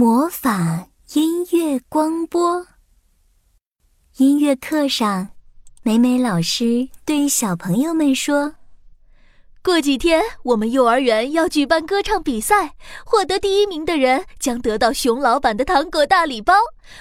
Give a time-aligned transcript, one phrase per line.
[0.00, 2.68] 魔法音乐光波。
[4.18, 5.30] 音乐课上，
[5.82, 8.54] 美美老师对小朋友们说
[9.60, 16.54] ：“过几天我们幼儿园要举办歌唱比赛，获得第一名的人将得到熊老板的糖果大礼包。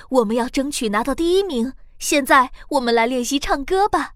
[0.10, 1.74] 我们要争取拿到第一名。
[2.00, 4.14] 现在，我们来练习唱歌吧。”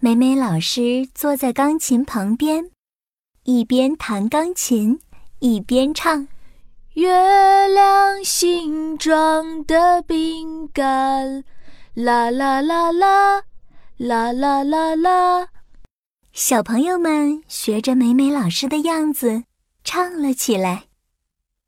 [0.00, 2.70] 美美老师坐在钢琴旁边，
[3.44, 5.00] 一边弹钢琴，
[5.38, 6.28] 一边唱
[7.00, 11.42] ：“月亮形状的饼干。”
[11.96, 13.42] 啦啦啦啦，
[13.96, 15.48] 啦啦啦啦！
[16.34, 19.44] 小朋友们学着美美老师的样子
[19.82, 20.88] 唱了起来。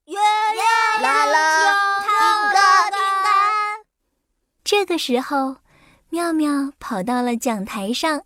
[0.04, 2.10] 月亮啦啦，饼
[2.52, 3.32] 干饼干。
[4.62, 5.56] 这个时候，
[6.10, 8.24] 妙妙跑到了讲台上，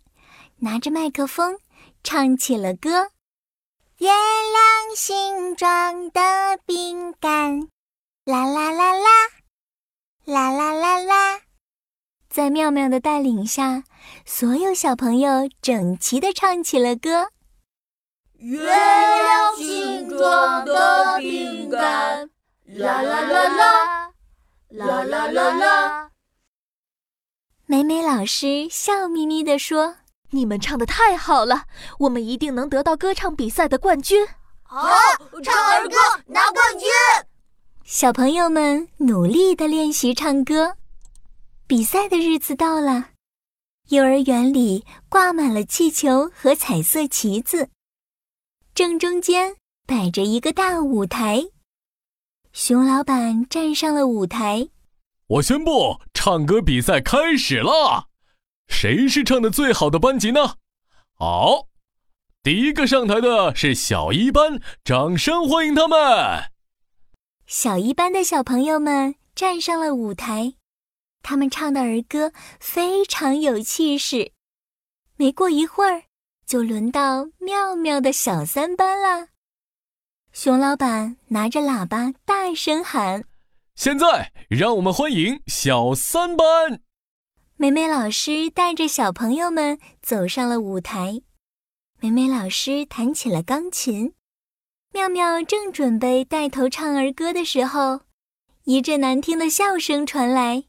[0.57, 1.57] 拿着麦克风
[2.03, 3.11] 唱起了歌：
[3.99, 6.21] 月亮形状的
[6.67, 7.67] 饼干，
[8.25, 9.09] 啦啦啦啦，
[10.25, 11.41] 啦啦啦啦。
[12.29, 13.85] 在妙妙的带领下，
[14.23, 17.31] 所有小朋友整齐地唱起了歌。
[18.33, 22.29] 月亮形状的饼干，
[22.65, 24.11] 啦啦啦啦，
[24.69, 26.11] 啦啦啦啦。
[27.65, 29.95] 美美老师笑眯眯地说
[30.31, 31.65] ：“你们唱的太好了，
[31.99, 34.27] 我们一定能得到歌唱比赛的冠军。”
[34.63, 34.89] 好，
[35.43, 36.87] 唱儿歌拿冠军。
[37.85, 40.75] 小朋友们努力的练习唱歌。
[41.65, 43.11] 比赛的日子到了，
[43.89, 47.69] 幼儿园里挂满了气球和彩色旗子，
[48.75, 51.45] 正中间摆着一个大舞台。
[52.51, 54.67] 熊老板站上了舞台，
[55.27, 58.06] 我宣布唱歌比赛开始了。
[58.67, 60.55] 谁是唱的最好的班级呢？
[61.13, 61.67] 好，
[62.43, 65.97] 第一个上台的是小一班，掌声欢迎他们。
[67.45, 70.53] 小一班的小朋友们站上了舞台。
[71.23, 74.31] 他们唱的儿歌非常有气势。
[75.15, 76.03] 没过一会儿，
[76.45, 79.29] 就轮到妙妙的小三班了。
[80.31, 83.25] 熊老板拿着喇叭大声喊
[83.75, 86.81] ：“现在让我们欢迎小三班！”
[87.59, 91.23] 美美老师带着小朋友们走上了舞台。
[91.99, 94.13] 美美老师弹起了钢琴，
[94.93, 98.01] 妙妙正准备带头唱儿歌的时候，
[98.65, 100.65] 一阵难听的笑声传来。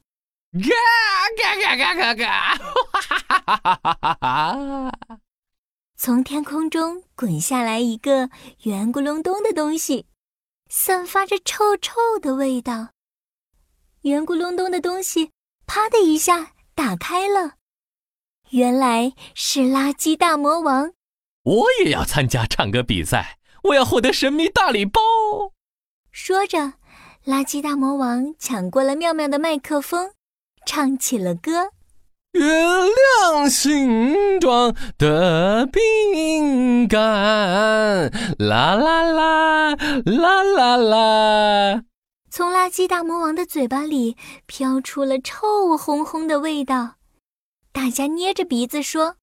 [0.51, 2.55] 嘎嘎嘎嘎嘎嘎！
[2.57, 5.19] 哈哈哈哈哈哈哈！
[5.95, 8.31] 从天空中滚下来一个
[8.63, 10.07] 圆咕隆咚的东西，
[10.69, 12.89] 散发着臭臭的味道。
[14.01, 15.29] 圆咕隆咚的东西
[15.67, 17.55] 啪的一下打开了，
[18.51, 20.93] 原来是垃圾大魔王。
[21.43, 25.01] 我也要参加唱歌比赛，我要获得神秘大礼包。
[26.09, 26.75] 说着，
[27.25, 30.11] 垃圾大魔王抢过了妙妙的麦克风。
[30.65, 31.71] 唱起了歌，
[32.31, 39.75] 月亮形状的饼干，啦啦啦
[40.05, 41.83] 啦啦啦。
[42.31, 46.95] 从垃圾大魔王的嘴巴里飘出了臭烘烘的味道，
[47.71, 49.15] 大家捏着鼻子说：“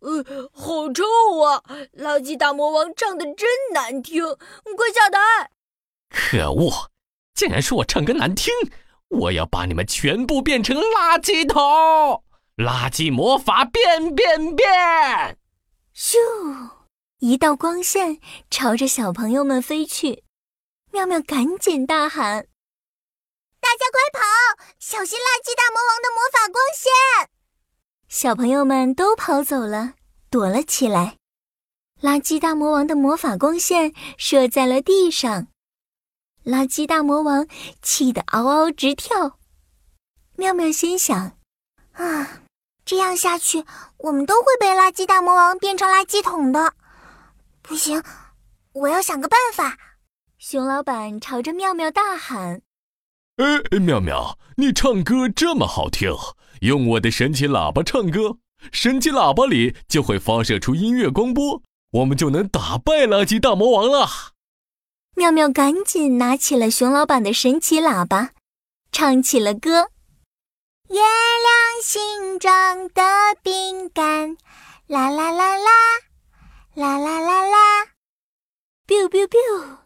[0.00, 1.04] 呃，好臭
[1.42, 1.62] 啊！
[1.92, 5.50] 垃圾大魔王唱的真难听，快下台！”
[6.08, 6.90] 可恶，
[7.34, 8.52] 竟然说我唱歌难听！
[9.08, 12.24] 我要把你们全部变成垃圾桶！
[12.56, 15.38] 垃圾魔法变变变！
[15.94, 16.16] 咻！
[17.18, 18.18] 一道光线
[18.50, 20.24] 朝着小朋友们飞去，
[20.92, 22.46] 妙妙赶紧大喊
[23.60, 27.30] ：“大家快跑，小心垃圾大魔王的魔法光线！”
[28.08, 29.94] 小朋友们都跑走了，
[30.30, 31.16] 躲了起来。
[32.02, 35.46] 垃圾大魔王的魔法光线射在了地上。
[36.44, 37.46] 垃圾大魔王
[37.82, 39.38] 气得嗷嗷直跳，
[40.34, 41.38] 妙妙心想
[41.92, 42.42] ：“啊，
[42.84, 43.64] 这样下去，
[43.98, 46.74] 我们都会被垃圾大魔王变成垃圾桶的。
[47.62, 48.02] 不行，
[48.72, 49.78] 我要想个办法。”
[50.40, 52.62] 熊老板朝着妙妙大喊
[53.36, 56.10] ：“哎，妙妙，你唱歌这么好听，
[56.62, 58.38] 用我的神奇喇叭唱歌，
[58.72, 64.08] 神奇喇叭里就会发射出音乐光波，我们就能打败垃圾大魔王了。”
[65.14, 68.30] 妙妙赶紧拿起了熊老板的神奇喇叭，
[68.90, 69.90] 唱起了歌
[70.88, 73.02] ：“月亮形状的
[73.42, 74.38] 饼干，
[74.86, 75.70] 啦啦啦啦，
[76.76, 77.84] 啦啦啦啦。
[78.88, 79.76] ”biu biu biu，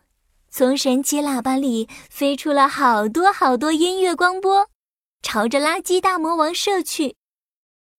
[0.56, 4.68] 从神奇喇叭里飞出了好多好多音乐光波，
[5.20, 7.16] 朝着垃圾大魔王射去。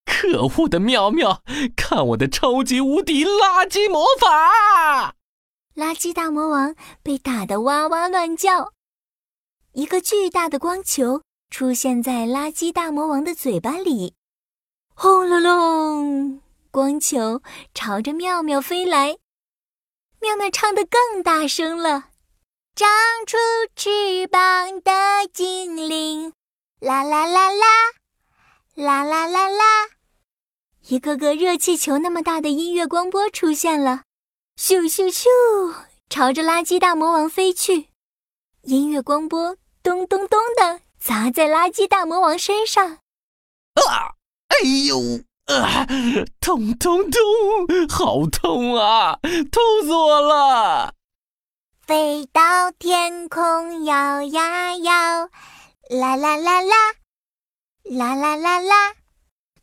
[0.05, 1.43] 可恶的妙妙，
[1.75, 5.15] 看我的超级无敌垃圾魔法！
[5.75, 6.73] 垃圾大魔王
[7.03, 8.71] 被打得哇哇乱叫，
[9.73, 14.15] 一个巨大的光球出现在垃圾大魔王的嘴巴里，
[14.93, 16.41] 轰隆隆，
[16.71, 17.41] 光球
[17.73, 19.17] 朝着妙妙飞来。
[20.21, 22.11] 妙妙唱得更大声了
[22.75, 22.89] ：“长
[23.25, 23.38] 出
[23.74, 24.92] 翅膀的
[25.31, 26.33] 精灵，
[26.81, 27.66] 啦啦啦啦，
[28.75, 29.63] 啦啦啦啦。”
[30.89, 34.04] 一个个热气球那么大的音乐光波出现了，
[34.60, 35.24] 咻咻咻，
[36.10, 37.88] 朝着垃圾大魔王飞去。
[38.63, 42.98] 音乐光波咚咚咚的砸在垃圾大魔王身上。
[43.75, 44.16] 啊！
[44.50, 45.22] 哎呦！
[45.45, 45.88] 啊！
[46.42, 47.22] 痛痛痛！
[47.88, 49.18] 好痛啊！
[49.50, 50.94] 痛死我了！
[51.87, 55.29] 飞到天空摇呀摇，
[55.89, 56.75] 啦啦啦啦，
[57.83, 58.95] 啦啦啦啦。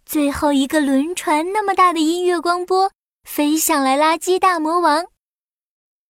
[0.06, 2.92] 最后一个轮船那么大的音乐光波
[3.28, 5.06] 飞向了，垃圾大魔王，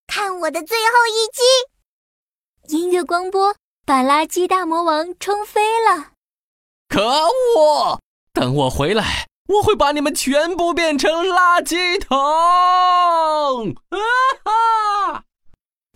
[0.07, 1.25] 看我的最后一
[2.69, 2.77] 击！
[2.77, 3.57] 音乐光波
[3.87, 6.11] 把垃圾大魔王冲飞了。
[6.91, 7.03] 可
[7.57, 7.99] 恶！
[8.35, 13.75] 等我回来，我会把你们全部变成垃圾桶！
[13.89, 13.97] 啊
[14.45, 15.25] 哈！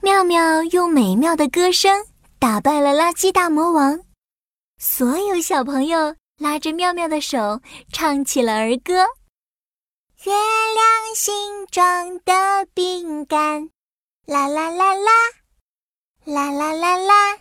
[0.06, 2.06] 妙妙用美妙的歌声
[2.38, 4.04] 打败了垃圾大魔王，
[4.78, 6.14] 所有小朋友。
[6.38, 7.60] 拉着妙妙的手，
[7.92, 9.04] 唱起了儿歌。
[10.22, 13.68] 月亮形状的饼干，
[14.26, 15.10] 啦啦啦啦，
[16.24, 17.38] 啦啦啦啦。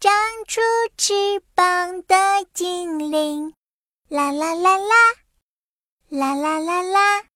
[0.00, 0.12] 长
[0.48, 0.60] 出
[0.96, 1.14] 翅
[1.54, 2.16] 膀的
[2.52, 3.54] 精灵，
[4.08, 4.94] 啦啦啦啦，
[6.08, 7.29] 啦啦啦啦。